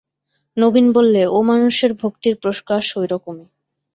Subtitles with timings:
[0.57, 3.47] নবীন বললে, ও-মানুষের ভক্তির প্রকাশ ঐরকমই।